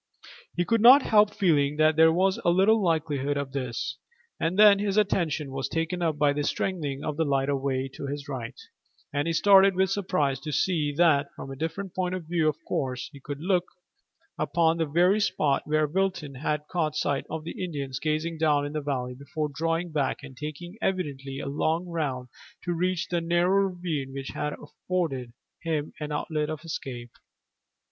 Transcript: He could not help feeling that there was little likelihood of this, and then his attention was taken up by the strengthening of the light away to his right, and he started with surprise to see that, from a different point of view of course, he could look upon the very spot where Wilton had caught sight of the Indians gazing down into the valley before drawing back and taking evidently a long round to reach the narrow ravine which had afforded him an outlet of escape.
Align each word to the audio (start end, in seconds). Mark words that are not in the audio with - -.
He 0.55 0.65
could 0.65 0.81
not 0.81 1.03
help 1.03 1.31
feeling 1.31 1.77
that 1.77 1.95
there 1.95 2.11
was 2.11 2.39
little 2.43 2.81
likelihood 2.81 3.37
of 3.37 3.51
this, 3.51 3.99
and 4.39 4.57
then 4.57 4.79
his 4.79 4.97
attention 4.97 5.51
was 5.51 5.69
taken 5.69 6.01
up 6.01 6.17
by 6.17 6.33
the 6.33 6.41
strengthening 6.43 7.03
of 7.03 7.17
the 7.17 7.23
light 7.23 7.49
away 7.49 7.87
to 7.93 8.07
his 8.07 8.27
right, 8.27 8.59
and 9.13 9.27
he 9.27 9.31
started 9.33 9.75
with 9.75 9.91
surprise 9.91 10.39
to 10.39 10.51
see 10.51 10.91
that, 10.97 11.27
from 11.35 11.51
a 11.51 11.55
different 11.55 11.93
point 11.93 12.15
of 12.15 12.25
view 12.25 12.47
of 12.49 12.57
course, 12.67 13.11
he 13.13 13.19
could 13.19 13.41
look 13.41 13.65
upon 14.39 14.77
the 14.77 14.87
very 14.87 15.19
spot 15.19 15.61
where 15.67 15.85
Wilton 15.85 16.33
had 16.33 16.67
caught 16.67 16.95
sight 16.95 17.25
of 17.29 17.43
the 17.43 17.63
Indians 17.63 17.99
gazing 17.99 18.39
down 18.39 18.65
into 18.65 18.79
the 18.79 18.83
valley 18.83 19.13
before 19.13 19.49
drawing 19.53 19.91
back 19.91 20.23
and 20.23 20.35
taking 20.35 20.77
evidently 20.81 21.37
a 21.37 21.45
long 21.47 21.85
round 21.85 22.27
to 22.63 22.73
reach 22.73 23.07
the 23.09 23.21
narrow 23.21 23.65
ravine 23.67 24.13
which 24.13 24.29
had 24.29 24.53
afforded 24.53 25.31
him 25.61 25.93
an 25.99 26.11
outlet 26.11 26.49
of 26.49 26.63
escape. 26.65 27.11